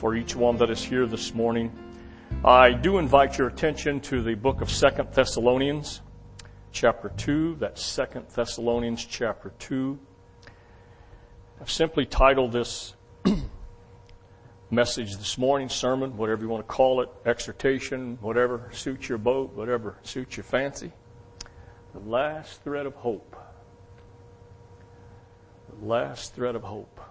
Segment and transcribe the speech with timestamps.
[0.00, 1.70] for each one that is here this morning.
[2.42, 6.00] I do invite your attention to the book of Second Thessalonians,
[6.72, 7.56] chapter 2.
[7.60, 9.98] That's Second Thessalonians, chapter 2.
[11.60, 12.94] I've simply titled this
[14.70, 19.52] message this morning, sermon, whatever you want to call it, exhortation, whatever suits your boat,
[19.52, 20.92] whatever suits your fancy.
[21.92, 23.36] The last thread of hope.
[25.78, 27.02] The last thread of hope.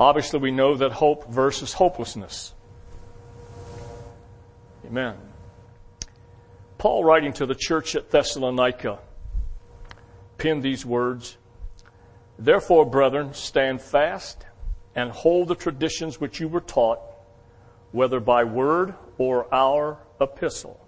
[0.00, 2.54] Obviously, we know that hope versus hopelessness.
[4.86, 5.14] Amen.
[6.78, 8.98] Paul, writing to the church at Thessalonica,
[10.38, 11.36] penned these words
[12.38, 14.46] Therefore, brethren, stand fast
[14.94, 17.00] and hold the traditions which you were taught,
[17.92, 20.80] whether by word or our epistle.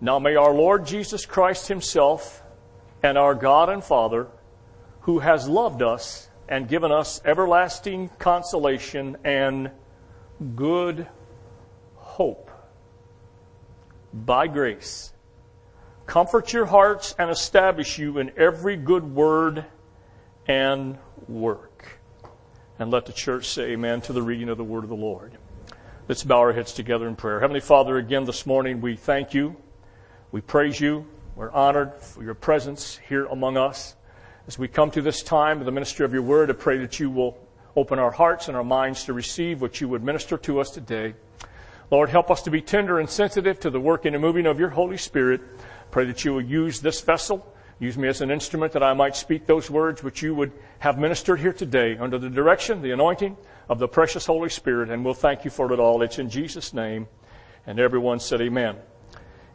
[0.00, 2.42] Now may our Lord Jesus Christ Himself
[3.04, 4.26] and our God and Father,
[5.02, 9.70] who has loved us and given us everlasting consolation and
[10.56, 11.06] good
[11.94, 12.50] hope
[14.12, 15.12] by grace.
[16.06, 19.64] Comfort your hearts and establish you in every good word
[20.48, 22.00] and work.
[22.80, 25.38] And let the church say amen to the reading of the word of the Lord.
[26.08, 27.38] Let's bow our heads together in prayer.
[27.38, 29.54] Heavenly Father, again this morning we thank you.
[30.32, 31.06] We praise you.
[31.36, 33.94] We're honored for your presence here among us.
[34.50, 36.98] As we come to this time of the ministry of your word, I pray that
[36.98, 37.38] you will
[37.76, 41.14] open our hearts and our minds to receive what you would minister to us today.
[41.92, 44.70] Lord, help us to be tender and sensitive to the working and moving of your
[44.70, 45.40] Holy Spirit.
[45.92, 47.46] Pray that you will use this vessel,
[47.78, 50.98] use me as an instrument that I might speak those words which you would have
[50.98, 53.36] ministered here today under the direction, the anointing
[53.68, 54.90] of the precious Holy Spirit.
[54.90, 56.02] And we'll thank you for it all.
[56.02, 57.06] It's in Jesus' name.
[57.68, 58.78] And everyone said amen.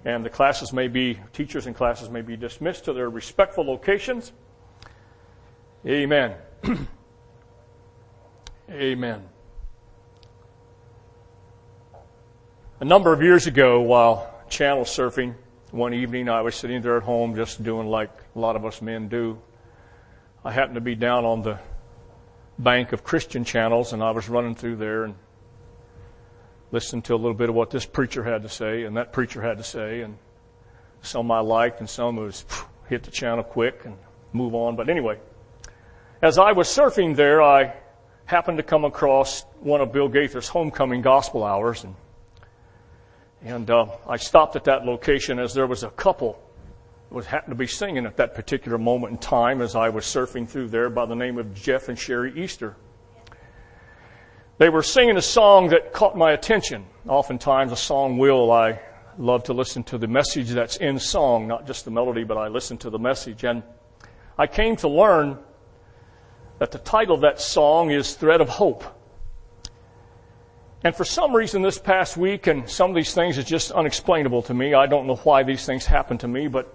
[0.05, 4.31] And the classes may be, teachers and classes may be dismissed to their respectful locations.
[5.87, 6.33] Amen.
[8.71, 9.21] Amen.
[12.79, 15.35] A number of years ago, while channel surfing,
[15.69, 18.81] one evening I was sitting there at home just doing like a lot of us
[18.81, 19.39] men do.
[20.43, 21.59] I happened to be down on the
[22.57, 25.13] bank of Christian channels and I was running through there and
[26.71, 29.39] listening to a little bit of what this preacher had to say and that preacher
[29.39, 30.17] had to say and
[31.03, 32.43] some I liked and some was
[32.89, 33.97] hit the channel quick and
[34.33, 34.75] move on.
[34.75, 35.19] But anyway,
[36.25, 37.75] as I was surfing there, I
[38.25, 41.93] happened to come across one of Bill Gaither's homecoming gospel hours, and
[43.43, 46.41] and uh, I stopped at that location as there was a couple
[47.11, 50.49] was happened to be singing at that particular moment in time as I was surfing
[50.49, 52.75] through there by the name of Jeff and Sheri Easter.
[54.57, 56.87] They were singing a song that caught my attention.
[57.07, 58.51] Oftentimes a song will.
[58.51, 58.79] I
[59.19, 62.47] love to listen to the message that's in song, not just the melody, but I
[62.47, 63.43] listen to the message.
[63.43, 63.61] And
[64.39, 65.37] I came to learn
[66.59, 68.83] that the title of that song is Thread of Hope.
[70.83, 74.43] And for some reason this past week, and some of these things is just unexplainable
[74.43, 74.73] to me.
[74.73, 76.71] I don't know why these things happen to me, but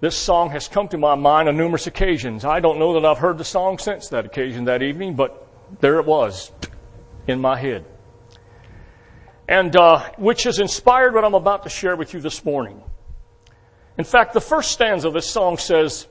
[0.00, 2.46] this song has come to my mind on numerous occasions.
[2.46, 5.46] I don't know that I've heard the song since that occasion that evening, but
[5.80, 6.50] there it was
[7.26, 7.84] in my head.
[9.46, 12.82] And uh, which has inspired what I'm about to share with you this morning.
[13.98, 16.06] In fact, the first stanza of this song says,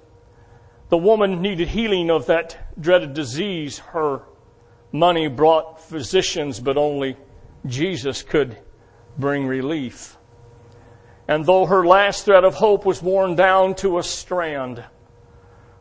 [0.89, 3.79] the woman needed healing of that dreaded disease.
[3.79, 4.23] Her
[4.91, 7.15] money brought physicians, but only
[7.65, 8.57] Jesus could
[9.17, 10.17] bring relief.
[11.27, 14.83] And though her last thread of hope was worn down to a strand,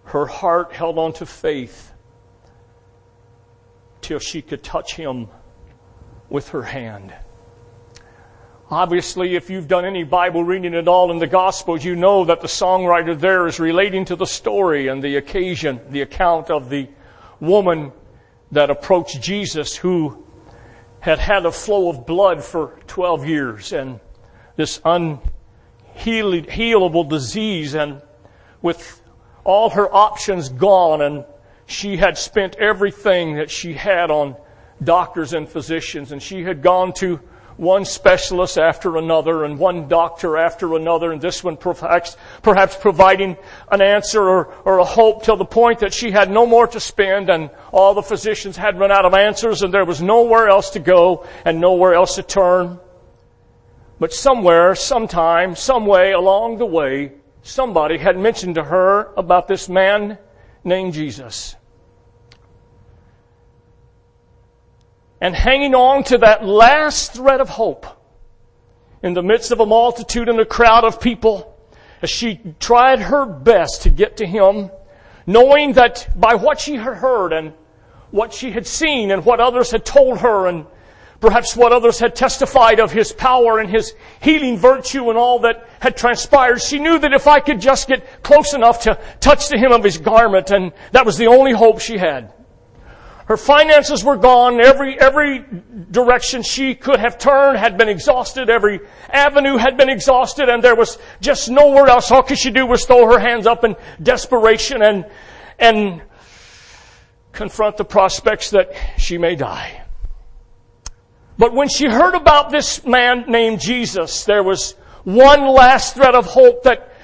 [0.04, 1.92] her heart held on to faith
[4.02, 5.28] till she could touch him
[6.28, 7.14] with her hand.
[8.70, 12.42] Obviously, if you've done any Bible reading at all in the Gospels, you know that
[12.42, 16.86] the songwriter there is relating to the story and the occasion, the account of the
[17.40, 17.92] woman
[18.52, 20.22] that approached Jesus who
[21.00, 24.00] had had a flow of blood for 12 years and
[24.56, 28.02] this unhealable disease and
[28.60, 29.00] with
[29.44, 31.24] all her options gone and
[31.66, 34.36] she had spent everything that she had on
[34.82, 37.18] doctors and physicians and she had gone to
[37.59, 43.37] one specialist after another and one doctor after another and this one perhaps, perhaps providing
[43.71, 46.78] an answer or, or a hope till the point that she had no more to
[46.78, 50.71] spend and all the physicians had run out of answers and there was nowhere else
[50.71, 52.78] to go and nowhere else to turn.
[53.99, 57.13] But somewhere, sometime, some way along the way,
[57.43, 60.16] somebody had mentioned to her about this man
[60.63, 61.57] named Jesus.
[65.20, 67.86] And hanging on to that last thread of hope
[69.03, 71.56] in the midst of a multitude and a crowd of people
[72.03, 74.70] as she tried her best to get to him,
[75.26, 77.53] knowing that by what she had heard and
[78.10, 80.66] what she had seen and what others had told her and
[81.21, 85.68] perhaps what others had testified of his power and his healing virtue and all that
[85.80, 86.62] had transpired.
[86.62, 89.82] She knew that if I could just get close enough to touch the hem of
[89.82, 92.32] his garment and that was the only hope she had.
[93.28, 94.59] Her finances were gone.
[94.59, 95.45] Every, every
[95.91, 98.48] direction she could have turned had been exhausted.
[98.48, 98.80] Every
[99.10, 102.10] avenue had been exhausted and there was just nowhere else.
[102.10, 105.04] All could she do was throw her hands up in desperation and,
[105.59, 106.01] and
[107.33, 109.83] confront the prospects that she may die.
[111.36, 114.72] But when she heard about this man named Jesus, there was
[115.04, 116.95] one last thread of hope that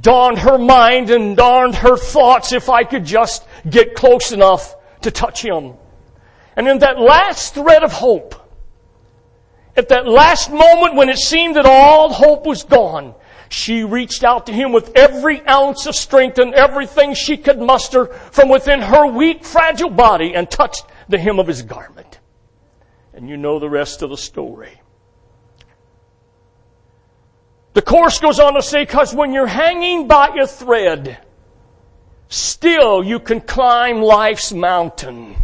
[0.00, 5.10] dawned her mind and dawned her thoughts if I could just get close enough to
[5.10, 5.74] touch him.
[6.56, 8.34] And in that last thread of hope,
[9.76, 13.14] at that last moment when it seemed that all hope was gone,
[13.48, 18.06] she reached out to him with every ounce of strength and everything she could muster
[18.06, 22.18] from within her weak, fragile body and touched the hem of his garment.
[23.14, 24.80] And you know the rest of the story.
[27.74, 31.18] The course goes on to say, cause when you're hanging by a thread,
[32.32, 35.36] still you can climb life's mountain.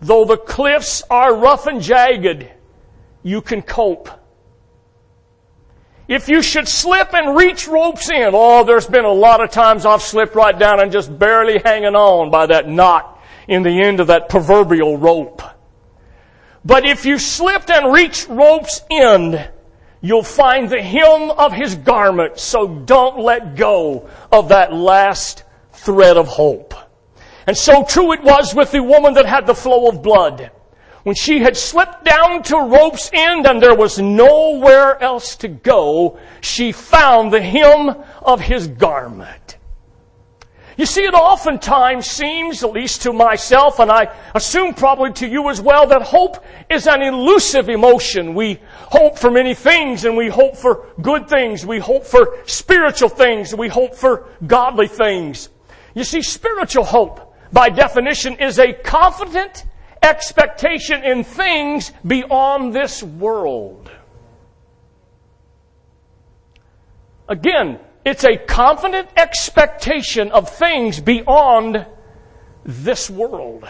[0.00, 2.48] Though the cliffs are rough and jagged,
[3.22, 4.08] you can cope.
[6.06, 9.86] If you should slip and reach ropes in, oh, there's been a lot of times
[9.86, 13.18] I've slipped right down and just barely hanging on by that knot
[13.48, 15.42] in the end of that proverbial rope.
[16.64, 19.48] But if you slipped and reached rope's end,
[20.02, 25.43] you'll find the hem of his garment, so don't let go of that last
[25.84, 26.74] thread of hope.
[27.46, 30.50] And so true it was with the woman that had the flow of blood.
[31.02, 36.18] When she had slipped down to rope's end and there was nowhere else to go,
[36.40, 39.58] she found the hem of his garment.
[40.76, 45.48] You see, it oftentimes seems, at least to myself, and I assume probably to you
[45.50, 48.34] as well, that hope is an elusive emotion.
[48.34, 51.64] We hope for many things and we hope for good things.
[51.64, 53.54] We hope for spiritual things.
[53.54, 55.48] We hope for godly things.
[55.94, 59.64] You see, spiritual hope by definition, is a confident
[60.02, 63.90] expectation in things beyond this world.
[67.28, 71.86] Again, it's a confident expectation of things beyond
[72.64, 73.66] this world.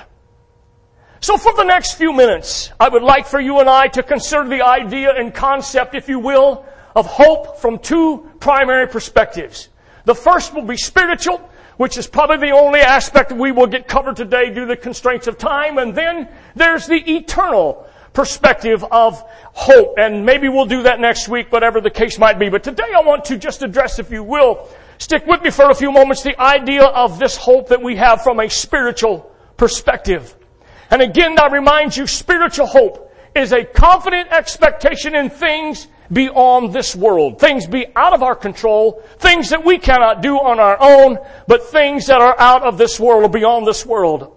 [1.21, 4.49] So for the next few minutes, I would like for you and I to consider
[4.49, 6.65] the idea and concept, if you will,
[6.97, 9.69] of hope from two primary perspectives.
[10.05, 14.17] The first will be spiritual which is probably the only aspect we will get covered
[14.17, 15.79] today due to the constraints of time.
[15.79, 19.21] And then there's the eternal perspective of
[19.53, 19.95] hope.
[19.99, 22.49] And maybe we'll do that next week, whatever the case might be.
[22.49, 24.69] But today I want to just address, if you will,
[24.99, 28.23] stick with me for a few moments, the idea of this hope that we have
[28.23, 30.35] from a spiritual perspective.
[30.91, 36.95] And again, I remind you, spiritual hope is a confident expectation in things beyond this
[36.95, 37.41] world.
[37.41, 41.65] Things be out of our control, things that we cannot do on our own, but
[41.65, 44.31] things that are out of this world or beyond this world.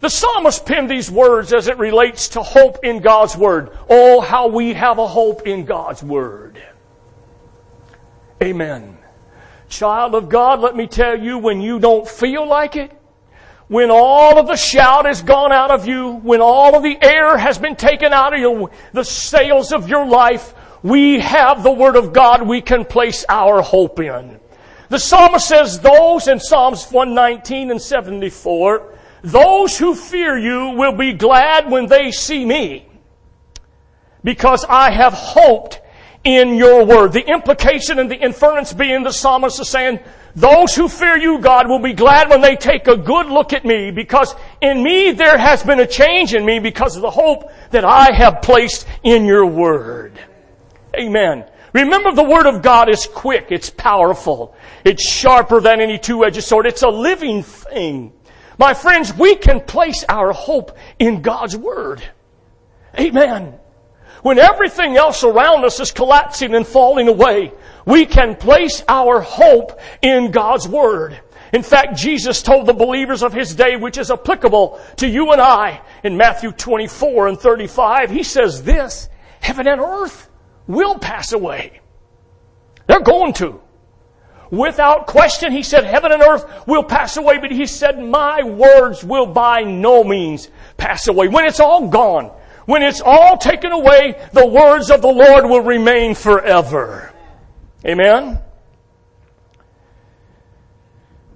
[0.00, 3.70] The psalmist penned these words as it relates to hope in God's Word.
[3.88, 6.62] Oh, how we have a hope in God's Word.
[8.42, 8.98] Amen.
[9.70, 12.92] Child of God, let me tell you, when you don't feel like it,
[13.68, 17.38] when all of the shout is gone out of you, when all of the air
[17.38, 21.96] has been taken out of you, the sails of your life, we have the Word
[21.96, 24.38] of God we can place our hope in.
[24.90, 31.14] The psalmist says those in Psalms 119 and 74, those who fear you will be
[31.14, 32.86] glad when they see me
[34.22, 35.80] because I have hoped
[36.22, 37.14] in your word.
[37.14, 40.00] The implication and the inference being the psalmist is saying,
[40.36, 43.64] those who fear you, God, will be glad when they take a good look at
[43.64, 47.50] me because in me there has been a change in me because of the hope
[47.70, 50.20] that I have placed in your word.
[50.98, 51.44] Amen.
[51.72, 56.66] Remember the Word of God is quick, it's powerful, it's sharper than any two-edged sword,
[56.66, 58.12] it's a living thing.
[58.58, 62.02] My friends, we can place our hope in God's Word.
[62.98, 63.58] Amen.
[64.22, 67.52] When everything else around us is collapsing and falling away,
[67.84, 71.20] we can place our hope in God's Word.
[71.52, 75.40] In fact, Jesus told the believers of His day, which is applicable to you and
[75.40, 79.08] I, in Matthew 24 and 35, He says this,
[79.40, 80.30] heaven and earth
[80.66, 81.80] will pass away.
[82.86, 83.60] They're going to.
[84.50, 89.02] Without question, he said, heaven and earth will pass away, but he said, my words
[89.02, 91.28] will by no means pass away.
[91.28, 92.30] When it's all gone,
[92.66, 97.12] when it's all taken away, the words of the Lord will remain forever.
[97.84, 98.38] Amen?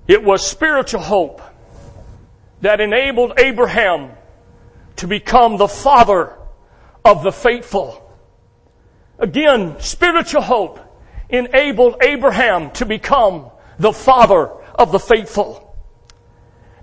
[0.06, 1.42] It was spiritual hope
[2.62, 4.12] that enabled Abraham
[4.96, 6.34] to become the father
[7.04, 8.07] of the faithful.
[9.18, 10.80] Again, spiritual hope
[11.28, 15.64] enabled Abraham to become the father of the faithful.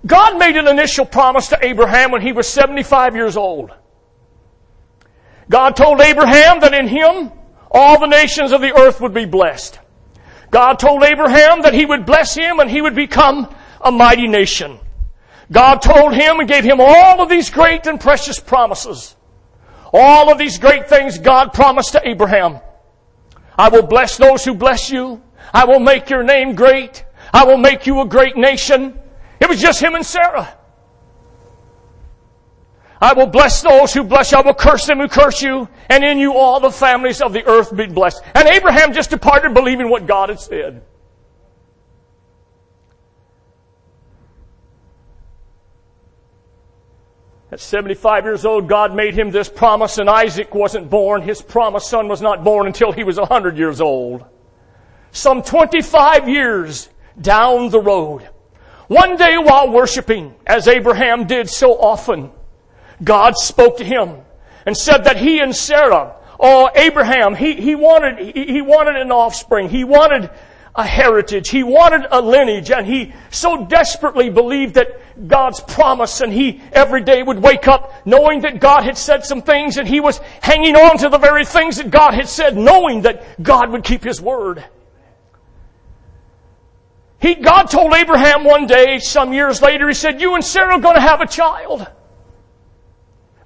[0.06, 3.72] God made an initial promise to Abraham when he was 75 years old.
[5.48, 7.32] God told Abraham that in him
[7.70, 9.78] all the nations of the earth would be blessed.
[10.50, 14.78] God told Abraham that he would bless him and he would become a mighty nation.
[15.50, 19.15] God told him and gave him all of these great and precious promises.
[19.92, 22.60] All of these great things God promised to Abraham.
[23.58, 25.22] I will bless those who bless you.
[25.52, 27.04] I will make your name great.
[27.32, 28.98] I will make you a great nation.
[29.40, 30.56] It was just him and Sarah.
[33.00, 34.38] I will bless those who bless you.
[34.38, 35.68] I will curse them who curse you.
[35.90, 38.22] And in you all the families of the earth be blessed.
[38.34, 40.82] And Abraham just departed believing what God had said.
[47.56, 51.22] At 75 years old, God made him this promise and Isaac wasn't born.
[51.22, 54.26] His promised son was not born until he was 100 years old.
[55.10, 58.28] Some 25 years down the road.
[58.88, 62.30] One day while worshiping, as Abraham did so often,
[63.02, 64.18] God spoke to him
[64.66, 69.10] and said that he and Sarah, oh, Abraham, he, he wanted, he, he wanted an
[69.10, 69.70] offspring.
[69.70, 70.28] He wanted
[70.74, 71.48] a heritage.
[71.48, 77.02] He wanted a lineage and he so desperately believed that God's promise and he every
[77.02, 80.76] day would wake up knowing that God had said some things and he was hanging
[80.76, 84.20] on to the very things that God had said knowing that God would keep his
[84.20, 84.64] word.
[87.18, 90.80] He, God told Abraham one day, some years later, he said, you and Sarah are
[90.80, 91.86] going to have a child.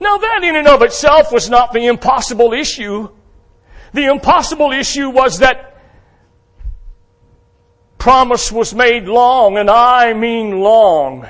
[0.00, 3.08] Now that in and of itself was not the impossible issue.
[3.92, 5.70] The impossible issue was that
[7.98, 11.28] promise was made long, and I mean long,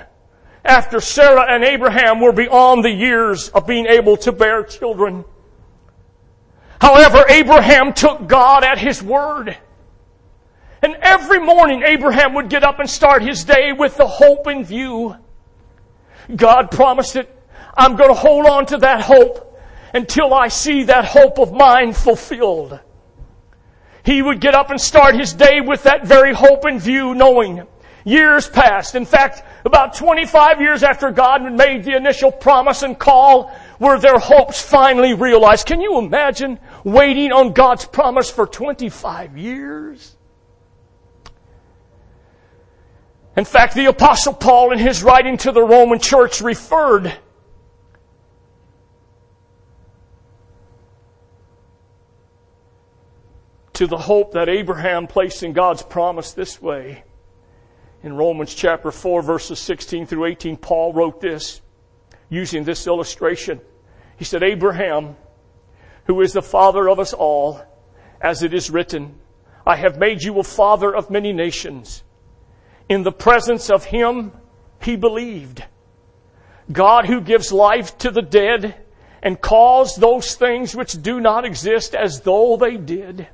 [0.64, 5.25] after Sarah and Abraham were beyond the years of being able to bear children.
[6.81, 9.57] However, Abraham took God at His word.
[10.83, 14.64] And every morning Abraham would get up and start his day with the hope in
[14.64, 15.14] view.
[16.35, 17.29] God promised it.
[17.76, 19.59] I'm going to hold on to that hope
[19.93, 22.81] until I see that hope of mine fulfilled.
[24.05, 27.67] He would get up and start his day with that very hope in view, knowing
[28.04, 28.95] years passed.
[28.95, 34.19] In fact, about 25 years after God made the initial promise and call, were their
[34.19, 35.66] hopes finally realized.
[35.66, 40.16] Can you imagine waiting on God's promise for 25 years?
[43.37, 47.16] In fact, the apostle Paul in his writing to the Roman church referred
[53.75, 57.02] to the hope that Abraham placed in God's promise this way.
[58.02, 61.61] In Romans chapter 4 verses 16 through 18, Paul wrote this
[62.30, 63.61] using this illustration.
[64.16, 65.16] He said, Abraham,
[66.04, 67.61] who is the father of us all,
[68.21, 69.19] as it is written,
[69.66, 72.02] I have made you a father of many nations.
[72.88, 74.33] In the presence of him,
[74.80, 75.64] he believed.
[76.73, 78.75] God who gives life to the dead
[79.23, 83.28] and calls those things which do not exist as though they did.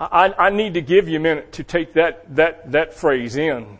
[0.00, 3.78] I, I need to give you a minute to take that, that, that phrase in.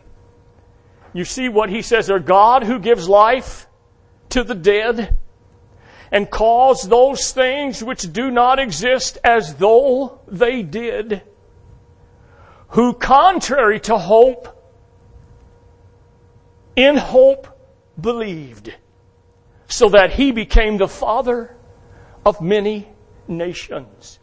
[1.13, 3.67] You see what he says there, God who gives life
[4.29, 5.17] to the dead
[6.11, 11.23] and calls those things which do not exist as though they did,
[12.69, 14.57] who contrary to hope,
[16.75, 17.47] in hope
[17.99, 18.73] believed,
[19.67, 21.57] so that he became the father
[22.25, 22.87] of many
[23.27, 24.19] nations.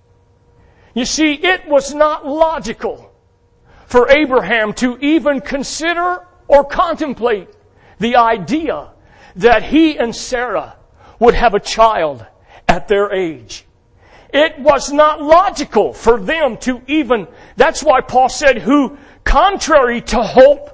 [0.99, 3.13] You see, it was not logical
[3.87, 7.49] for Abraham to even consider or contemplate
[8.01, 8.91] the idea
[9.37, 10.75] that he and Sarah
[11.21, 12.27] would have a child
[12.67, 13.65] at their age.
[14.35, 20.21] It was not logical for them to even, that's why Paul said, who contrary to
[20.21, 20.69] hope,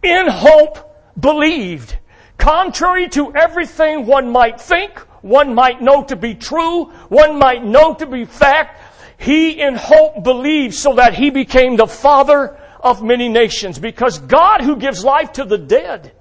[0.00, 0.78] in hope
[1.18, 1.98] believed.
[2.38, 7.94] Contrary to everything one might think, one might know to be true, one might know
[7.94, 8.80] to be fact,
[9.18, 14.60] he in hope believed so that he became the father of many nations because God
[14.60, 16.12] who gives life to the dead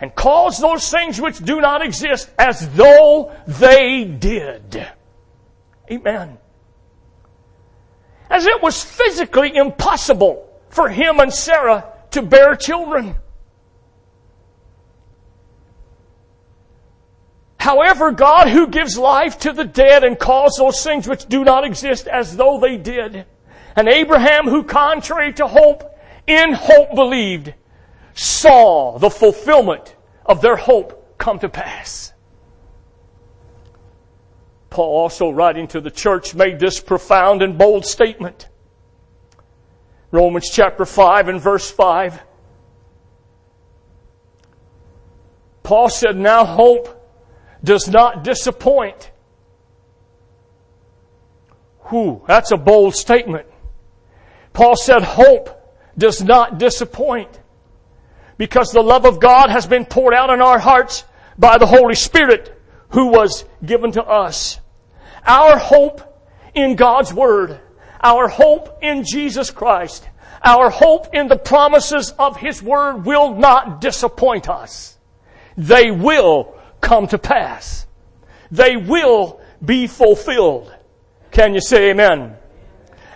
[0.00, 4.86] and calls those things which do not exist as though they did.
[5.90, 6.38] Amen.
[8.30, 13.16] As it was physically impossible for him and Sarah to bear children.
[17.64, 21.64] However, God who gives life to the dead and calls those things which do not
[21.64, 23.24] exist as though they did.
[23.74, 27.54] And Abraham who contrary to hope, in hope believed,
[28.12, 32.12] saw the fulfillment of their hope come to pass.
[34.68, 38.46] Paul also writing to the church made this profound and bold statement.
[40.10, 42.20] Romans chapter 5 and verse 5.
[45.62, 47.00] Paul said, now hope
[47.64, 49.10] does not disappoint.
[51.84, 52.22] Who?
[52.26, 53.46] That's a bold statement.
[54.52, 55.50] Paul said hope
[55.98, 57.40] does not disappoint
[58.36, 61.04] because the love of God has been poured out in our hearts
[61.38, 62.56] by the Holy Spirit
[62.90, 64.60] who was given to us.
[65.26, 66.00] Our hope
[66.54, 67.60] in God's Word,
[68.02, 70.08] our hope in Jesus Christ,
[70.44, 74.96] our hope in the promises of His Word will not disappoint us.
[75.56, 77.86] They will come to pass.
[78.50, 80.72] They will be fulfilled.
[81.32, 82.36] Can you say amen?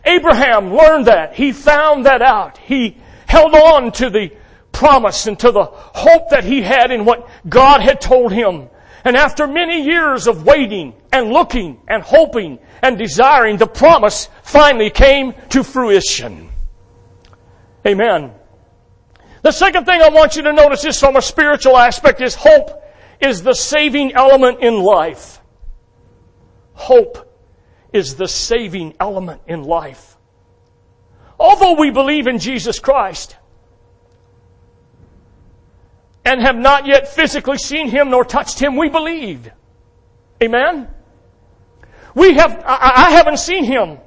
[0.05, 1.35] Abraham learned that.
[1.35, 2.59] He found that out.
[2.59, 2.97] He
[3.29, 4.33] held on to the
[4.73, 8.69] promise and to the hope that he had in what God had told him.
[9.05, 14.91] And after many years of waiting and looking and hoping and desiring, the promise finally
[14.91, 16.51] came to fruition.
[17.87, 18.33] Amen.
[19.43, 22.83] The second thing I want you to notice is from a spiritual aspect is hope
[23.21, 25.41] is the saving element in life.
[26.75, 27.29] Hope
[27.93, 30.17] is the saving element in life.
[31.39, 33.37] Although we believe in Jesus Christ
[36.25, 39.51] and have not yet physically seen Him nor touched Him, we believe.
[40.43, 40.89] Amen?
[42.15, 43.99] We have, I, I haven't seen Him.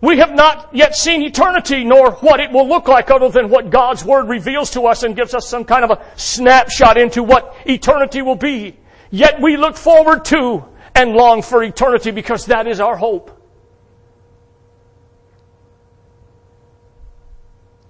[0.00, 3.70] We have not yet seen eternity nor what it will look like other than what
[3.70, 7.56] God's Word reveals to us and gives us some kind of a snapshot into what
[7.64, 8.76] eternity will be.
[9.10, 13.32] Yet we look forward to and long for eternity because that is our hope.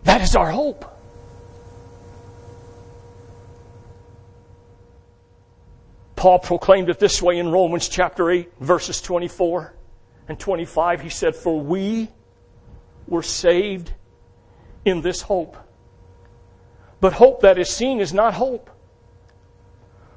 [0.04, 0.92] That is our hope.
[6.14, 9.76] Paul proclaimed it this way in Romans chapter 8, verses 24
[10.28, 11.00] and 25.
[11.00, 12.08] He said, For we
[13.06, 13.92] were saved
[14.84, 15.56] in this hope.
[17.00, 18.70] But hope that is seen is not hope.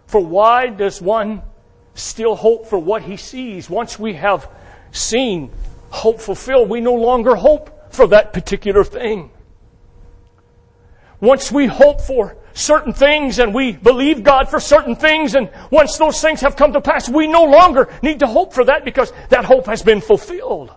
[0.08, 1.44] For why does one
[2.00, 3.70] still hope for what he sees.
[3.70, 4.50] Once we have
[4.92, 5.52] seen
[5.90, 9.32] hope fulfilled, we no longer hope for that particular thing.
[11.20, 15.98] Once we hope for certain things and we believe God for certain things and once
[15.98, 19.14] those things have come to pass, we no longer need to hope for that because
[19.30, 20.74] that hope has been fulfilled.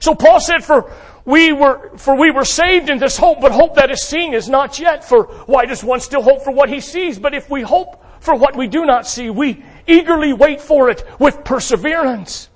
[0.00, 0.92] So Paul said for
[1.24, 4.48] we were, for we were saved in this hope, but hope that is seen is
[4.48, 5.04] not yet.
[5.04, 7.18] For why does one still hope for what he sees?
[7.18, 11.04] But if we hope for what we do not see, we eagerly wait for it
[11.18, 12.50] with perseverance.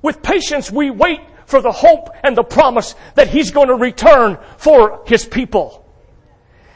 [0.00, 4.38] With patience, we wait for the hope and the promise that He's going to return
[4.56, 5.81] for His people.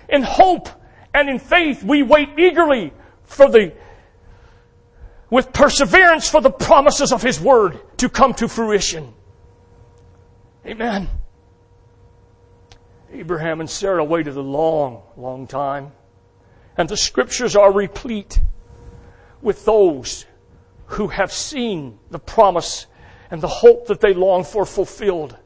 [0.09, 0.69] In hope
[1.13, 2.93] and in faith, we wait eagerly
[3.25, 3.73] for the,
[5.31, 9.15] with perseverance for the promises of His Word to come to fruition.
[10.67, 11.09] Amen.
[13.13, 15.93] Abraham and Sarah waited a long, long time.
[16.77, 18.41] And the scriptures are replete
[19.41, 20.27] with those
[20.87, 22.87] who have seen the promise
[23.31, 25.37] and the hope that they long for fulfilled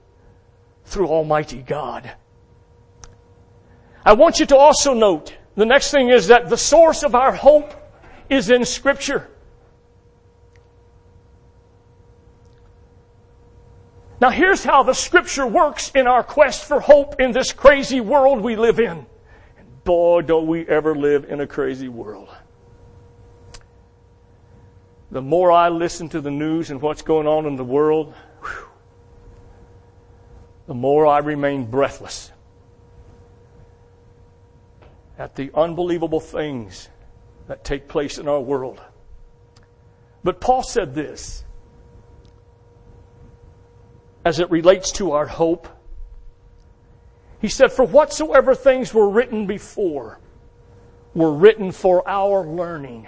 [0.84, 2.10] through Almighty God.
[4.10, 7.30] I want you to also note the next thing is that the source of our
[7.30, 7.72] hope
[8.28, 9.28] is in Scripture.
[14.20, 18.40] Now here's how the Scripture works in our quest for hope in this crazy world
[18.40, 19.06] we live in.
[19.56, 22.28] And boy, don't we ever live in a crazy world
[25.12, 28.66] the more I listen to the news and what's going on in the world, whew,
[30.66, 32.32] the more I remain breathless
[35.20, 36.88] at the unbelievable things
[37.46, 38.80] that take place in our world.
[40.24, 41.44] But Paul said this
[44.24, 45.68] as it relates to our hope.
[47.38, 50.18] He said, For whatsoever things were written before
[51.12, 53.06] were written for our learning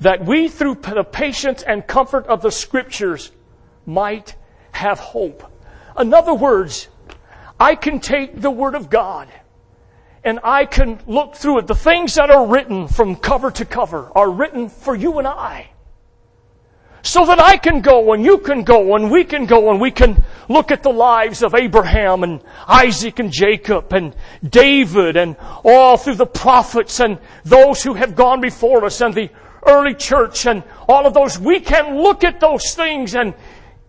[0.00, 3.30] that we through the patience and comfort of the scriptures
[3.86, 4.34] might
[4.72, 5.44] have hope.
[5.96, 6.88] In other words,
[7.60, 9.28] I can take the word of God
[10.24, 11.66] and I can look through it.
[11.66, 15.68] The things that are written from cover to cover are written for you and I.
[17.04, 19.90] So that I can go and you can go and we can go and we
[19.90, 24.14] can look at the lives of Abraham and Isaac and Jacob and
[24.48, 29.30] David and all through the prophets and those who have gone before us and the
[29.66, 33.34] early church and all of those, we can look at those things and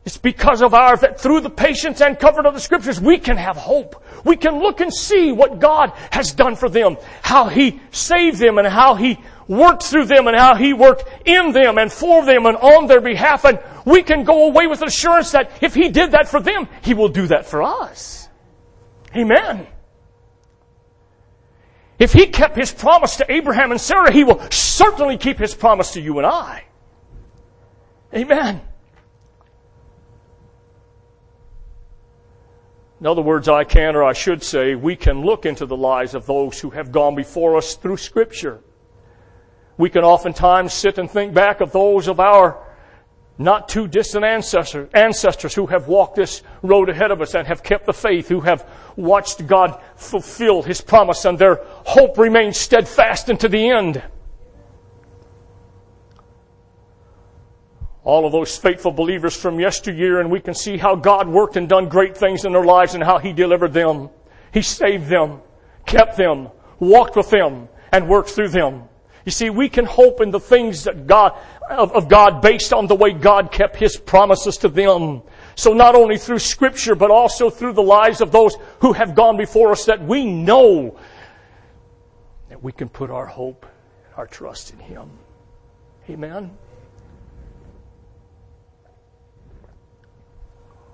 [0.06, 3.38] It's because of our, that through the patience and comfort of the scriptures, we can
[3.38, 4.04] have hope.
[4.26, 8.58] We can look and see what God has done for them, how He saved them
[8.58, 12.46] and how He worked through them and how He worked in them and for them
[12.46, 13.46] and on their behalf.
[13.46, 16.94] And we can go away with assurance that if He did that for them, He
[16.94, 18.28] will do that for us.
[19.16, 19.68] Amen.
[21.98, 25.94] If He kept His promise to Abraham and Sarah, He will certainly keep His promise
[25.94, 26.66] to you and I.
[28.14, 28.62] Amen.
[33.00, 36.16] In other words, I can, or I should say, we can look into the lives
[36.16, 38.62] of those who have gone before us through Scripture.
[39.78, 42.64] We can oftentimes sit and think back of those of our
[43.38, 47.64] not too distant ancestors, ancestors who have walked this road ahead of us and have
[47.64, 53.30] kept the faith, who have watched God fulfill His promise and their hope remains steadfast
[53.30, 54.04] unto the end.
[58.04, 61.70] All of those faithful believers from yesteryear and we can see how God worked and
[61.70, 64.10] done great things in their lives and how He delivered them.
[64.54, 65.42] He saved them,
[65.86, 68.84] kept them, walked with them, and worked through them.
[69.26, 71.38] You see, we can hope in the things that God,
[71.70, 75.22] of, of God based on the way God kept His promises to them.
[75.56, 79.38] So not only through scripture, but also through the lives of those who have gone
[79.38, 81.00] before us that we know
[82.50, 83.66] that we can put our hope,
[84.06, 85.10] and our trust in Him.
[86.10, 86.58] Amen.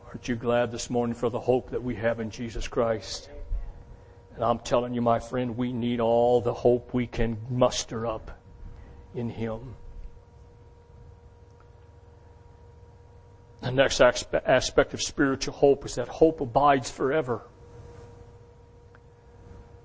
[0.09, 3.29] Aren't you glad this morning for the hope that we have in Jesus Christ?
[4.33, 8.41] And I'm telling you, my friend, we need all the hope we can muster up
[9.13, 9.75] in Him.
[13.61, 17.43] The next aspect of spiritual hope is that hope abides forever.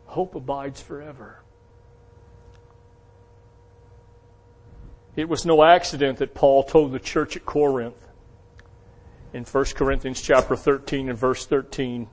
[0.06, 1.40] Hope abides forever.
[5.16, 8.03] It was no accident that Paul told the church at Corinth
[9.34, 12.08] in 1 Corinthians chapter 13 and verse 13.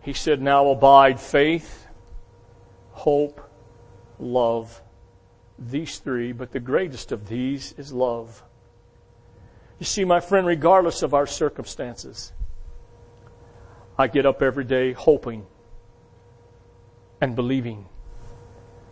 [0.00, 1.86] He said, Now abide faith,
[2.92, 3.40] hope,
[4.18, 4.82] love.
[5.58, 8.42] These three, but the greatest of these is love.
[9.78, 12.32] You see, my friend, regardless of our circumstances,
[13.98, 15.46] I get up every day hoping
[17.20, 17.86] and believing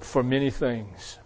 [0.00, 1.18] for many things.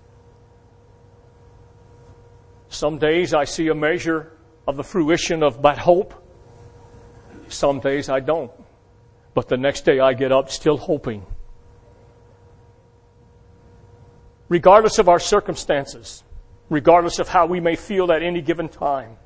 [2.69, 4.37] Some days I see a measure
[4.71, 6.15] of the fruition of that hope.
[7.49, 8.53] Some days I don't.
[9.35, 11.27] But the next day I get up still hoping.
[14.49, 16.23] Regardless of our circumstances,
[16.69, 19.17] regardless of how we may feel at any given time,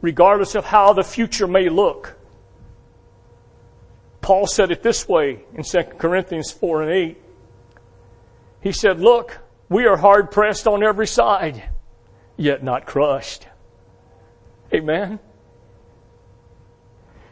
[0.00, 2.16] regardless of how the future may look,
[4.22, 7.22] Paul said it this way in 2 Corinthians 4 and 8.
[8.62, 11.68] He said, Look, we are hard pressed on every side,
[12.36, 13.46] yet not crushed
[14.72, 15.18] Amen.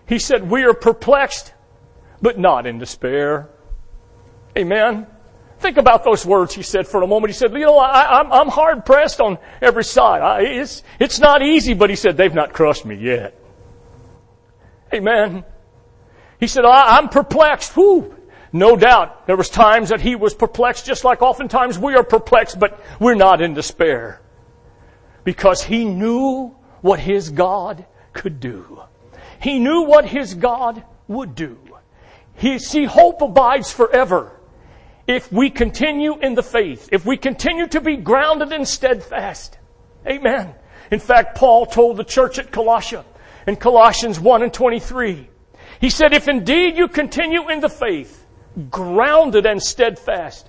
[0.07, 1.53] He said, we are perplexed,
[2.22, 3.51] but not in despair.
[4.57, 5.07] Amen.
[5.59, 7.33] Think about those words he said for a moment.
[7.33, 10.22] He said, you know, I, am I'm, I'm hard pressed on every side.
[10.22, 13.38] I, it's, it's not easy, but he said, they've not crushed me yet.
[14.94, 15.44] Amen.
[16.38, 17.77] He said, I, I'm perplexed.
[18.53, 22.59] No doubt there was times that he was perplexed just like oftentimes we are perplexed,
[22.59, 24.22] but we're not in despair.
[25.25, 26.56] Because he knew
[26.87, 28.81] what his God could do.
[29.40, 31.59] He knew what his God would do.
[32.37, 34.38] He, see, hope abides forever
[35.09, 39.59] if we continue in the faith, if we continue to be grounded and steadfast.
[40.07, 40.55] Amen.
[40.92, 43.05] In fact, Paul told the church at Colossia
[43.49, 45.29] in Colossians 1 and 23,
[45.81, 48.25] he said, if indeed you continue in the faith,
[48.70, 50.49] grounded and steadfast,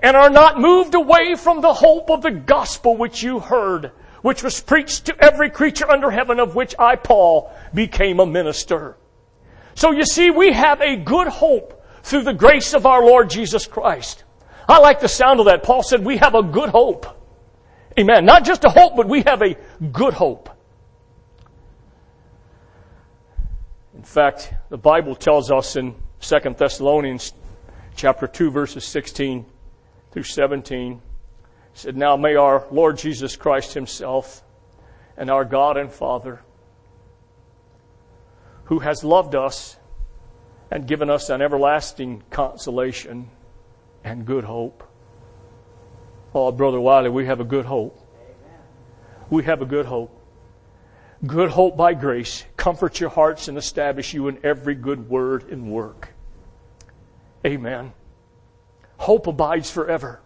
[0.00, 3.92] and are not moved away from the hope of the gospel which you heard,
[4.24, 8.96] which was preached to every creature under heaven, of which I, Paul, became a minister.
[9.74, 13.66] So you see, we have a good hope through the grace of our Lord Jesus
[13.66, 14.24] Christ.
[14.66, 15.62] I like the sound of that.
[15.62, 17.04] Paul said we have a good hope.
[18.00, 18.24] Amen.
[18.24, 19.56] Not just a hope, but we have a
[19.92, 20.48] good hope.
[23.94, 27.34] In fact, the Bible tells us in 2 Thessalonians
[27.94, 29.44] chapter 2 verses 16
[30.12, 31.02] through 17,
[31.74, 34.42] said, Now may our Lord Jesus Christ Himself
[35.16, 36.40] and our God and Father,
[38.64, 39.76] who has loved us
[40.70, 43.28] and given us an everlasting consolation
[44.02, 44.82] and good hope.
[46.34, 48.00] Oh, Brother Wiley, we have a good hope.
[49.30, 50.20] We have a good hope.
[51.26, 52.44] Good hope by grace.
[52.56, 56.10] Comfort your hearts and establish you in every good word and work.
[57.46, 57.92] Amen.
[58.96, 60.20] Hope abides forever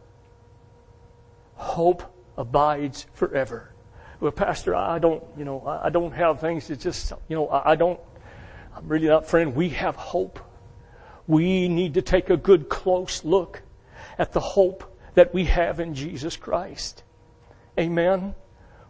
[1.59, 2.03] hope
[2.37, 3.75] abides forever.
[4.21, 6.71] well, Pastor, I don't, you know, I don't have things.
[6.71, 8.01] It's just, you know, I don't,
[8.75, 9.55] I'm really not, friend.
[9.55, 10.39] We have hope.
[11.27, 13.63] We need to take a good close look
[14.19, 17.03] at the hope that we have in Jesus Christ.
[17.79, 18.35] Amen.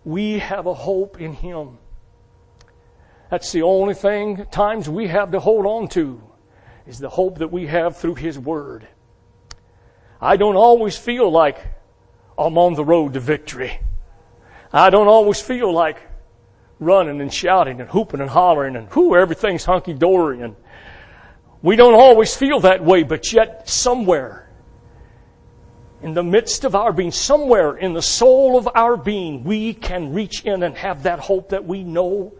[0.04, 1.78] We have a hope in Him.
[3.30, 6.22] That's the only thing times we have to hold on to
[6.86, 8.86] is the hope that we have through His Word.
[10.20, 11.58] I don't always feel like
[12.38, 13.80] I'm on the road to victory.
[14.72, 15.98] I don't always feel like
[16.78, 20.54] running and shouting and hooping and hollering and whoo, everything's hunky dory and
[21.60, 24.48] we don't always feel that way, but yet somewhere
[26.00, 30.12] in the midst of our being, somewhere in the soul of our being, we can
[30.12, 32.32] reach in and have that hope that we know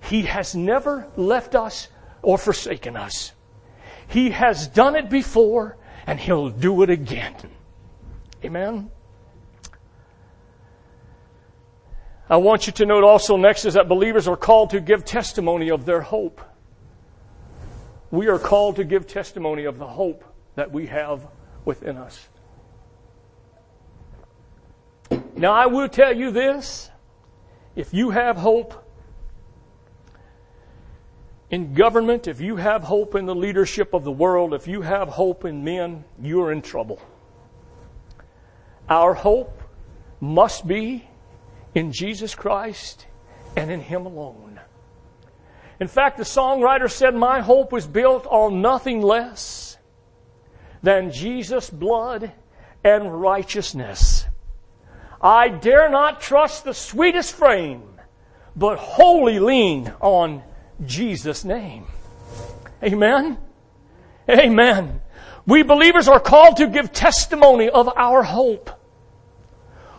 [0.00, 1.88] He has never left us
[2.22, 3.32] or forsaken us.
[4.08, 7.36] He has done it before and He'll do it again.
[8.44, 8.90] Amen.
[12.28, 15.70] I want you to note also next is that believers are called to give testimony
[15.70, 16.40] of their hope.
[18.10, 20.24] We are called to give testimony of the hope
[20.56, 21.26] that we have
[21.64, 22.28] within us.
[25.36, 26.90] Now I will tell you this.
[27.76, 28.82] If you have hope
[31.50, 35.08] in government, if you have hope in the leadership of the world, if you have
[35.08, 37.00] hope in men, you're in trouble.
[38.88, 39.62] Our hope
[40.20, 41.06] must be
[41.76, 43.06] in Jesus Christ
[43.54, 44.58] and in Him alone.
[45.78, 49.76] In fact, the songwriter said, My hope was built on nothing less
[50.82, 52.32] than Jesus' blood
[52.82, 54.24] and righteousness.
[55.20, 57.82] I dare not trust the sweetest frame,
[58.56, 60.42] but wholly lean on
[60.86, 61.84] Jesus' name.
[62.82, 63.36] Amen.
[64.30, 65.02] Amen.
[65.46, 68.70] We believers are called to give testimony of our hope.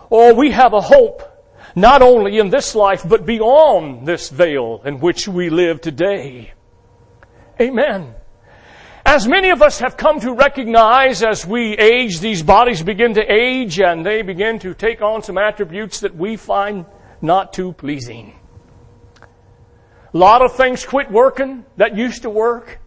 [0.10, 1.27] Or oh, we have a hope
[1.78, 6.52] not only in this life, but beyond this veil in which we live today.
[7.62, 8.16] Amen.
[9.06, 13.22] As many of us have come to recognize as we age, these bodies begin to
[13.22, 16.88] age and they begin to take on some attributes that we find
[17.22, 18.34] not too pleasing.
[19.22, 22.80] A lot of things quit working that used to work.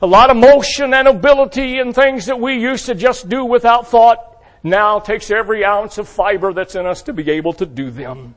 [0.00, 3.88] A lot of motion and ability and things that we used to just do without
[3.88, 7.90] thought now takes every ounce of fiber that's in us to be able to do
[7.90, 8.34] them.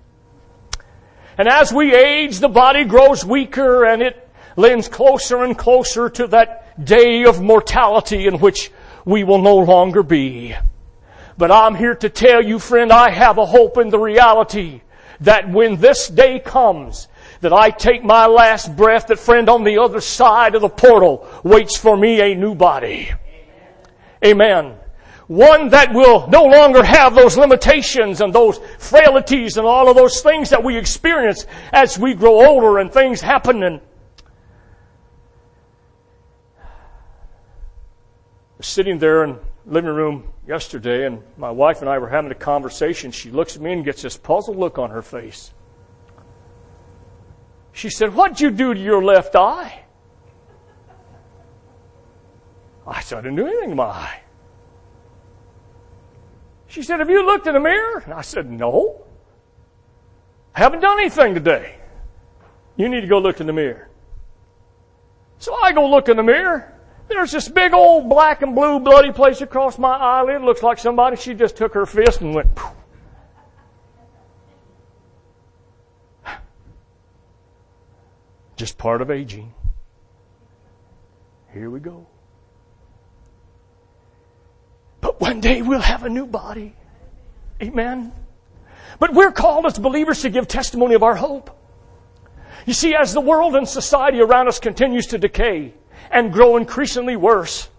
[1.38, 6.28] And as we age, the body grows weaker and it leans closer and closer to
[6.28, 8.72] that day of mortality in which
[9.06, 10.56] we will no longer be.
[11.38, 14.82] But I'm here to tell you, friend, I have a hope in the reality
[15.22, 17.08] that when this day comes,
[17.40, 21.28] that I take my last breath, that friend on the other side of the portal
[21.44, 23.12] waits for me a new body.
[24.24, 24.66] Amen.
[24.66, 24.81] Amen
[25.28, 30.22] one that will no longer have those limitations and those frailties and all of those
[30.22, 33.82] things that we experience as we grow older and things happen and
[38.60, 39.40] sitting there in the
[39.74, 43.12] living room yesterday and my wife and I were having a conversation.
[43.12, 45.54] She looks at me and gets this puzzled look on her face.
[47.74, 49.86] She said, What'd you do to your left eye?
[52.86, 54.22] I said, I didn't do anything to my eye.
[56.72, 58.02] She said, Have you looked in the mirror?
[58.06, 59.04] And I said, No.
[60.56, 61.76] I haven't done anything today.
[62.78, 63.90] You need to go look in the mirror.
[65.38, 66.74] So I go look in the mirror.
[67.10, 70.44] There's this big old black and blue bloody place across my eyelid.
[70.44, 72.58] Looks like somebody, she just took her fist and went.
[78.56, 79.54] Just part of aging.
[81.52, 82.08] Here we go.
[85.02, 86.74] But one day we'll have a new body.
[87.62, 88.12] Amen.
[88.98, 91.56] But we're called as believers to give testimony of our hope.
[92.66, 95.76] You see, as the world and society around us continues to decay
[96.10, 97.70] and grow increasingly worse,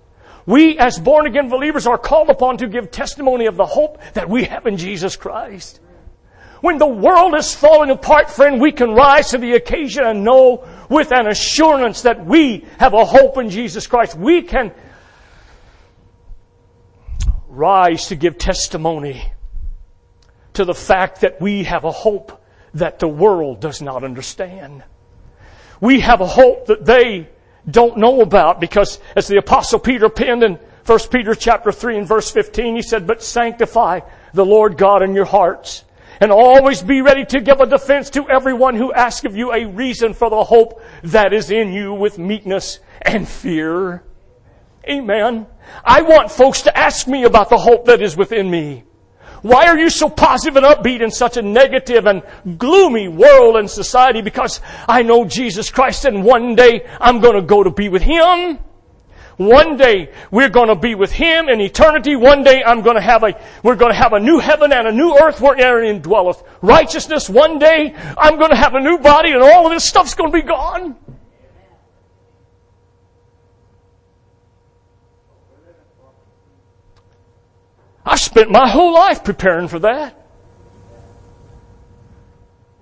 [0.46, 4.28] we as born again believers are called upon to give testimony of the hope that
[4.28, 5.81] we have in Jesus Christ.
[6.61, 10.64] When the world is falling apart, friend, we can rise to the occasion and know
[10.88, 14.16] with an assurance that we have a hope in Jesus Christ.
[14.16, 14.72] We can
[17.52, 19.30] rise to give testimony
[20.54, 22.42] to the fact that we have a hope
[22.74, 24.82] that the world does not understand.
[25.80, 27.28] We have a hope that they
[27.70, 32.08] don't know about because as the apostle Peter penned in 1 Peter chapter 3 and
[32.08, 34.00] verse 15, he said, but sanctify
[34.32, 35.84] the Lord God in your hearts
[36.20, 39.66] and always be ready to give a defense to everyone who asks of you a
[39.66, 44.02] reason for the hope that is in you with meekness and fear.
[44.88, 45.46] Amen.
[45.84, 48.84] I want folks to ask me about the hope that is within me.
[49.42, 52.22] Why are you so positive and upbeat in such a negative and
[52.58, 54.22] gloomy world and society?
[54.22, 58.02] Because I know Jesus Christ and one day I'm going to go to be with
[58.02, 58.58] Him.
[59.36, 62.14] One day we're going to be with Him in eternity.
[62.14, 64.86] One day I'm going to have a, we're going to have a new heaven and
[64.86, 67.28] a new earth where wherein dwelleth righteousness.
[67.28, 70.30] One day I'm going to have a new body and all of this stuff's going
[70.30, 70.96] to be gone.
[78.22, 80.18] Spent my whole life preparing for that.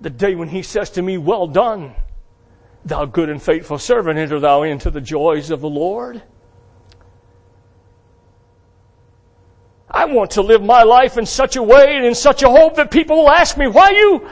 [0.00, 1.94] The day when He says to me, well done,
[2.85, 6.22] thou good and faithful servant, enter thou into the joys of the Lord.
[9.90, 12.76] I want to live my life in such a way and in such a hope
[12.76, 14.29] that people will ask me, why you,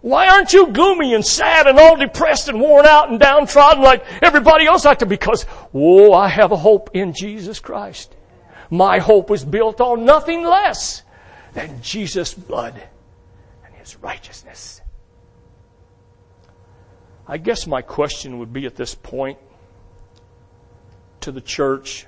[0.00, 4.04] why aren't you gloomy and sad and all depressed and worn out and downtrodden like
[4.22, 5.08] everybody else out there?
[5.08, 8.14] Because, oh, I have a hope in Jesus Christ.
[8.70, 11.02] My hope was built on nothing less
[11.52, 12.82] than Jesus' blood
[13.64, 14.80] and His righteousness.
[17.26, 19.38] I guess my question would be at this point
[21.20, 22.06] to the church,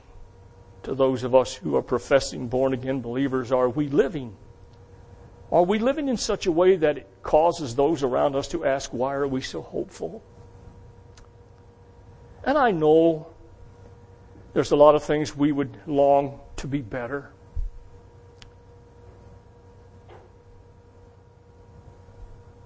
[0.83, 4.37] to those of us who are professing born again believers, are we living?
[5.51, 8.93] Are we living in such a way that it causes those around us to ask,
[8.93, 10.23] why are we so hopeful?
[12.45, 13.29] And I know
[14.53, 17.31] there's a lot of things we would long to be better.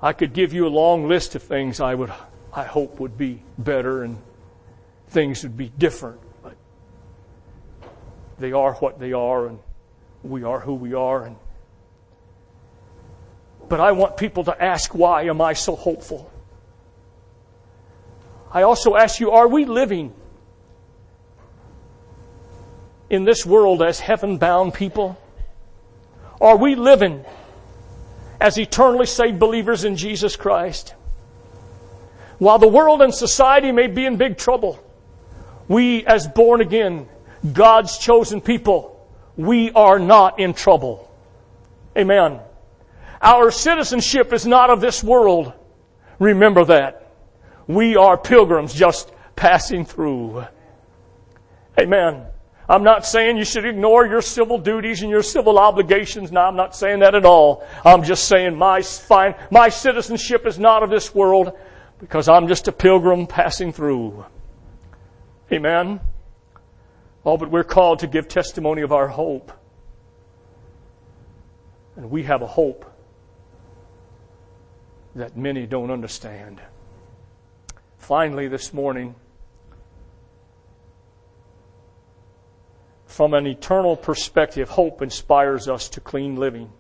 [0.03, 2.11] I could give you a long list of things I would,
[2.53, 4.17] I hope would be better and
[5.09, 6.57] things would be different but
[8.39, 9.59] they are what they are and
[10.23, 11.37] we are who we are and
[13.69, 16.31] but I want people to ask why am I so hopeful?
[18.53, 20.15] I also ask you, are we living
[23.11, 25.21] in this world as heaven bound people?
[26.41, 27.25] Are we living
[28.41, 30.95] as eternally saved believers in Jesus Christ?
[32.39, 34.83] While the world and society may be in big trouble,
[35.69, 37.09] we as born again
[37.53, 41.11] God's chosen people, we are not in trouble.
[41.99, 42.41] Amen.
[43.21, 45.53] Our citizenship is not of this world.
[46.19, 47.13] Remember that.
[47.67, 50.45] We are pilgrims just passing through.
[51.79, 52.27] Amen.
[52.71, 56.31] I'm not saying you should ignore your civil duties and your civil obligations.
[56.31, 57.67] No, I'm not saying that at all.
[57.85, 61.59] I'm just saying my, fine, my citizenship is not of this world
[61.99, 64.25] because I'm just a pilgrim passing through.
[65.51, 65.99] Amen.
[67.27, 69.51] Oh, but we're called to give testimony of our hope.
[71.97, 72.89] And we have a hope
[75.17, 76.61] that many don't understand.
[77.99, 79.17] Finally, this morning,
[83.11, 86.71] from an eternal perspective, hope inspires us to clean living.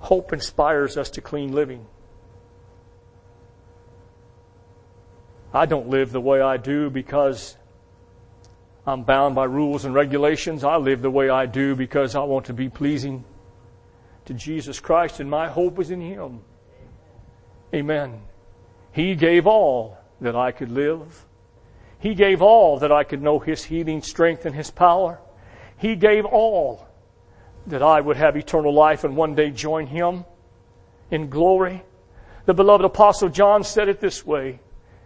[0.00, 1.86] Hope inspires us to clean living.
[5.54, 7.56] I don't live the way I do because
[8.86, 10.64] I'm bound by rules and regulations.
[10.64, 13.24] I live the way I do because I want to be pleasing
[14.26, 16.42] to Jesus Christ and my hope is in Him.
[17.74, 18.20] Amen.
[18.92, 21.24] He gave all that I could live.
[22.00, 25.20] He gave all that I could know His healing strength and His power.
[25.76, 26.86] He gave all
[27.66, 30.24] that I would have eternal life and one day join Him
[31.10, 31.82] in glory.
[32.46, 34.60] The beloved apostle John said it this way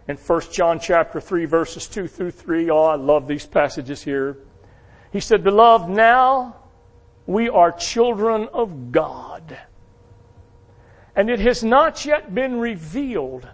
[0.07, 2.69] in 1 John chapter 3 verses 2 through 3.
[2.69, 4.37] Oh, I love these passages here.
[5.11, 6.55] He said, Beloved, now
[7.25, 9.57] we are children of God.
[11.15, 13.47] And it has not yet been revealed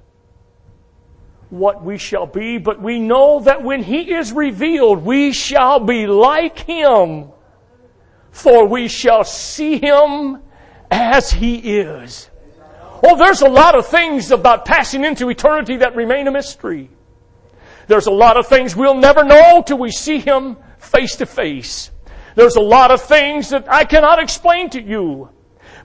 [1.50, 6.06] what we shall be, but we know that when He is revealed, we shall be
[6.06, 7.30] like Him,
[8.32, 10.42] for we shall see Him
[10.92, 12.30] as He is.
[13.04, 16.90] Oh, there's a lot of things about passing into eternity that remain a mystery.
[17.88, 21.90] There's a lot of things we'll never know till we see Him face to face.
[22.36, 25.30] There's a lot of things that I cannot explain to you.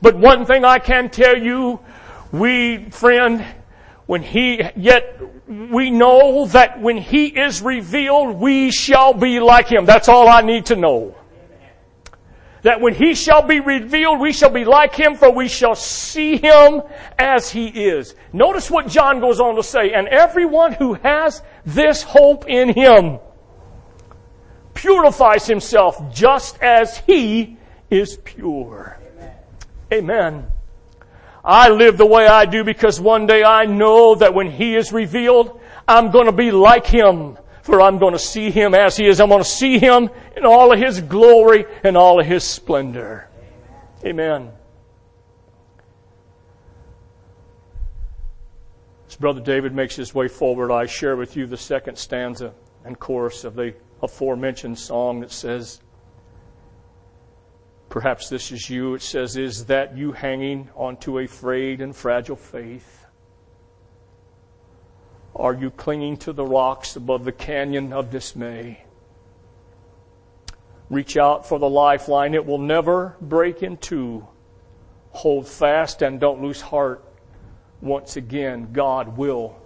[0.03, 1.81] But one thing I can tell you,
[2.31, 3.45] we, friend,
[4.07, 9.87] when He, yet we know that when He is revealed, we shall be like Him.
[9.87, 11.15] That's all I need to know
[12.65, 16.39] that when he shall be revealed, we shall be like him, for we shall see
[16.39, 16.81] him
[17.19, 18.15] as he is.
[18.33, 23.19] Notice what John goes on to say, and everyone who has this hope in him
[24.73, 27.59] purifies himself just as he
[27.91, 28.99] is pure.
[29.93, 30.47] Amen.
[31.45, 34.93] I live the way I do because one day I know that when he is
[34.93, 39.07] revealed, I'm going to be like him For I'm going to see him as he
[39.07, 39.21] is.
[39.21, 43.27] I'm going to see him in all of his glory and all of his splendor.
[44.05, 44.53] Amen.
[49.09, 52.53] As Brother David makes his way forward, I share with you the second stanza
[52.85, 55.81] and chorus of the aforementioned song that says,
[57.95, 58.95] Perhaps this is you.
[58.95, 63.07] It says, Is that you hanging onto a frayed and fragile faith?
[65.37, 68.83] Are you clinging to the rocks above the canyon of dismay?
[70.91, 72.35] Reach out for the lifeline.
[72.35, 74.27] It will never break in two.
[75.11, 77.05] Hold fast and don't lose heart.
[77.81, 79.57] Once again, God will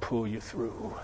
[0.00, 0.94] pull you through.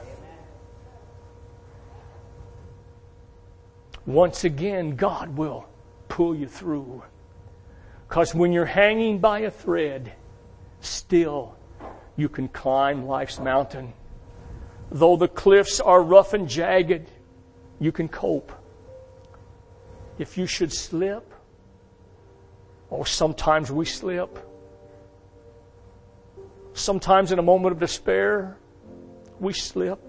[4.06, 5.68] Once again, God will
[6.08, 7.02] pull you through.
[8.08, 10.12] Because when you're hanging by a thread,
[10.80, 11.56] still
[12.16, 13.92] you can climb life's mountain.
[14.90, 17.10] Though the cliffs are rough and jagged,
[17.78, 18.50] you can cope.
[20.18, 21.32] If you should slip,
[22.90, 24.38] or sometimes we slip,
[26.72, 28.56] sometimes in a moment of despair,
[29.38, 30.00] we slip.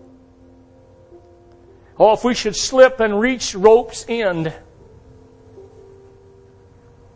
[2.00, 4.54] Oh, if we should slip and reach rope's end,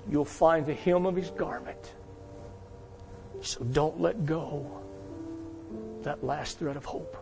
[0.10, 1.94] you'll find the hem of his garment.
[3.42, 4.82] So don't let go
[6.04, 7.18] that last thread of hope.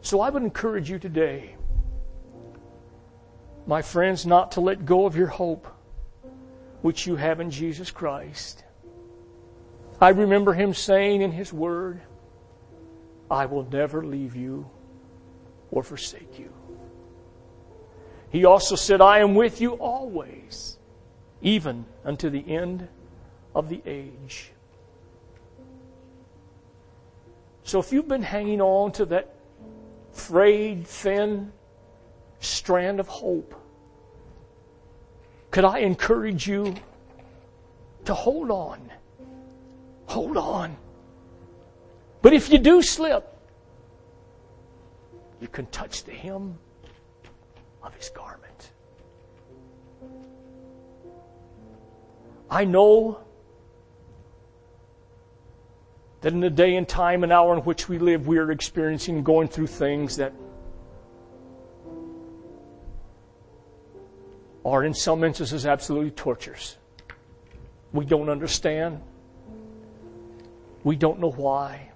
[0.00, 1.56] So I would encourage you today,
[3.66, 5.66] my friends, not to let go of your hope
[6.80, 8.64] which you have in Jesus Christ.
[10.00, 12.00] I remember him saying in his word,
[13.30, 14.70] I will never leave you
[15.70, 16.52] or forsake you.
[18.30, 20.78] He also said, I am with you always,
[21.40, 22.88] even unto the end
[23.54, 24.52] of the age.
[27.62, 29.34] So if you've been hanging on to that
[30.12, 31.52] frayed, thin
[32.40, 33.54] strand of hope,
[35.50, 36.74] could I encourage you
[38.04, 38.90] to hold on?
[40.06, 40.76] Hold on.
[42.22, 43.26] But if you do slip,
[45.40, 46.58] you can touch the hem
[47.82, 48.72] of his garment.
[52.50, 53.20] I know
[56.20, 59.16] that in the day and time and hour in which we live, we are experiencing
[59.16, 60.32] and going through things that
[64.64, 66.76] are in some instances absolutely torturous.
[67.92, 69.00] We don't understand.
[70.84, 71.90] We don't know why.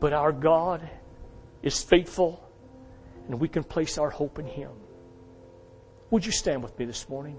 [0.00, 0.88] But our God
[1.62, 2.41] is faithful
[3.28, 4.70] and we can place our hope in Him.
[6.10, 7.36] Would you stand with me this morning?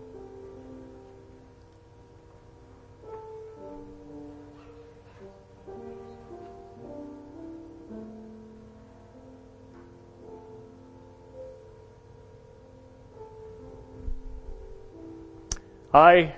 [15.93, 16.33] I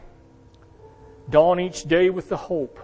[1.29, 2.77] dawn each day with the hope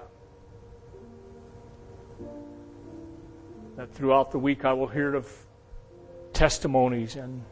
[3.75, 5.29] that throughout the week I will hear of
[6.41, 7.43] testimonies and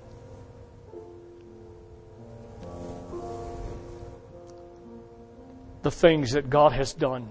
[5.84, 7.30] the things that God has done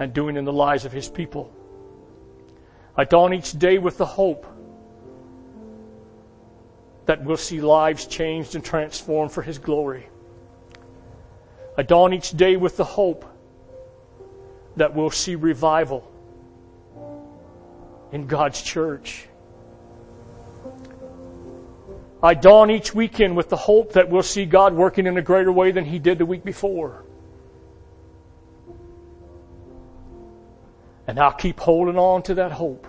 [0.00, 1.52] and doing in the lives of His people.
[2.96, 4.46] I dawn each day with the hope
[7.06, 10.08] that we'll see lives changed and transformed for His glory.
[11.76, 13.24] I dawn each day with the hope
[14.74, 16.02] that we'll see revival
[18.10, 19.27] in God's church.
[22.22, 25.52] I dawn each weekend with the hope that we'll see God working in a greater
[25.52, 27.04] way than He did the week before.
[31.06, 32.86] And I'll keep holding on to that hope.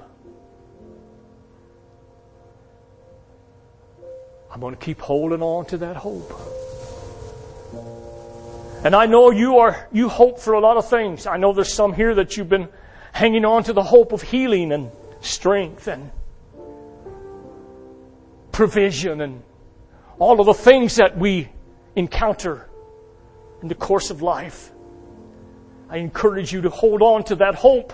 [4.51, 6.33] I'm going to keep holding on to that hope.
[8.83, 11.27] And I know you are, you hope for a lot of things.
[11.27, 12.67] I know there's some here that you've been
[13.11, 16.11] hanging on to the hope of healing and strength and
[18.59, 19.41] provision and
[20.19, 21.47] all of the things that we
[21.95, 22.69] encounter
[23.61, 24.73] in the course of life.
[25.89, 27.93] I encourage you to hold on to that hope.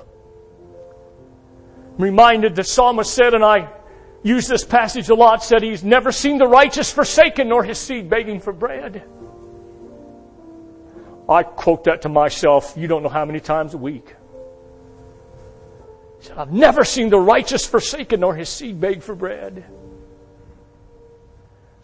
[1.93, 3.69] I'm reminded the psalmist said, and I
[4.23, 8.09] use this passage a lot, said he's never seen the righteous forsaken nor his seed
[8.09, 9.03] begging for bread.
[11.29, 14.15] I quote that to myself, you don't know how many times a week.
[16.21, 19.63] He said, I've never seen the righteous forsaken nor his seed beg for bread.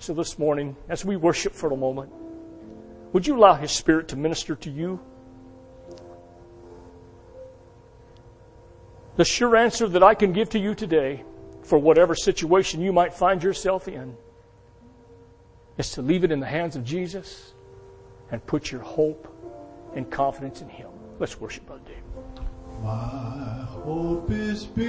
[0.01, 2.11] So this morning, as we worship for a moment,
[3.13, 4.99] would you allow his spirit to minister to you?
[9.17, 11.23] The sure answer that I can give to you today
[11.61, 14.17] for whatever situation you might find yourself in
[15.77, 17.53] is to leave it in the hands of Jesus
[18.31, 19.31] and put your hope
[19.95, 20.89] and confidence in Him.
[21.19, 22.43] Let's worship Brother Dave.
[22.81, 24.65] My hope is